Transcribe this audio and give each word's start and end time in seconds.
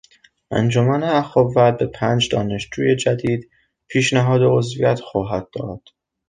انجمن 0.51 1.03
اخوت 1.03 1.77
به 1.79 1.85
پنج 1.85 2.29
دانشجوی 2.31 2.95
جدید 2.95 3.49
پیشنهاد 3.87 4.41
عضویت 4.43 4.99
خواهد 4.99 5.49
داد. 5.53 5.81